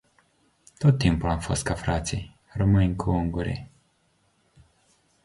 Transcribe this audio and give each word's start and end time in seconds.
Tot 0.77 0.97
timpul 0.97 1.29
am 1.29 1.39
fost 1.39 1.63
ca 1.63 1.73
frații, 1.73 2.37
românii 2.53 2.95
cu 2.95 3.09
ungurii. 3.09 3.71